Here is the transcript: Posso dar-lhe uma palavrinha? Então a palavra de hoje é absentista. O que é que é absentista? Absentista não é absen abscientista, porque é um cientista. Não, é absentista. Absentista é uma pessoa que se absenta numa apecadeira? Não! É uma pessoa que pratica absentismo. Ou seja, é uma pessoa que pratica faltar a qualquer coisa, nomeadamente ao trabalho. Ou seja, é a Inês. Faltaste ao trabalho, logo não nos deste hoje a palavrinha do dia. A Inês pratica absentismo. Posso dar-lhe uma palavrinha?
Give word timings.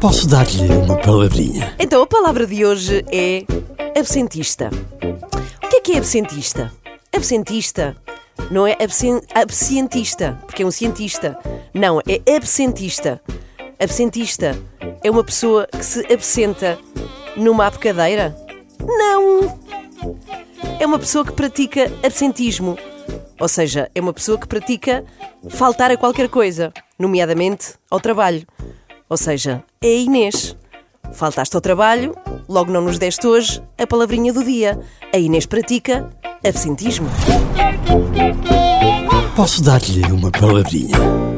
Posso 0.00 0.26
dar-lhe 0.26 0.66
uma 0.72 0.96
palavrinha? 0.96 1.74
Então 1.78 2.02
a 2.02 2.06
palavra 2.06 2.46
de 2.46 2.64
hoje 2.64 3.04
é 3.12 3.44
absentista. 3.98 4.70
O 5.62 5.68
que 5.68 5.76
é 5.76 5.80
que 5.80 5.92
é 5.92 5.98
absentista? 5.98 6.72
Absentista 7.14 7.96
não 8.50 8.66
é 8.66 8.76
absen 8.82 9.20
abscientista, 9.34 10.38
porque 10.46 10.62
é 10.62 10.66
um 10.66 10.70
cientista. 10.70 11.38
Não, 11.74 12.00
é 12.00 12.34
absentista. 12.34 13.20
Absentista 13.78 14.58
é 15.02 15.10
uma 15.10 15.22
pessoa 15.22 15.66
que 15.66 15.84
se 15.84 16.00
absenta 16.12 16.78
numa 17.36 17.66
apecadeira? 17.66 18.36
Não! 18.80 19.58
É 20.78 20.86
uma 20.86 20.98
pessoa 20.98 21.24
que 21.24 21.32
pratica 21.32 21.92
absentismo. 22.02 22.78
Ou 23.38 23.48
seja, 23.48 23.90
é 23.94 24.00
uma 24.00 24.12
pessoa 24.12 24.38
que 24.38 24.46
pratica 24.46 25.04
faltar 25.48 25.90
a 25.90 25.96
qualquer 25.96 26.28
coisa, 26.28 26.72
nomeadamente 27.00 27.74
ao 27.90 27.98
trabalho. 27.98 28.46
Ou 29.08 29.16
seja, 29.16 29.64
é 29.82 29.88
a 29.88 29.96
Inês. 29.96 30.56
Faltaste 31.12 31.56
ao 31.56 31.60
trabalho, 31.60 32.14
logo 32.48 32.70
não 32.70 32.82
nos 32.82 32.98
deste 32.98 33.26
hoje 33.26 33.60
a 33.76 33.86
palavrinha 33.86 34.32
do 34.32 34.44
dia. 34.44 34.78
A 35.12 35.18
Inês 35.18 35.46
pratica 35.46 36.08
absentismo. 36.46 37.08
Posso 39.34 39.62
dar-lhe 39.62 40.04
uma 40.12 40.30
palavrinha? 40.30 41.29